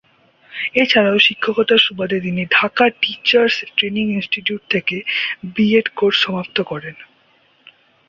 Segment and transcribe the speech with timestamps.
[0.75, 4.95] এছাড়াও শিক্ষকতার সুবাদে তিনি ঢাকা টিচার্স ট্রেনিং ইনস্টিটিউট থেকে
[5.55, 6.95] বিএড কোর্স সমাপ্ত করেন।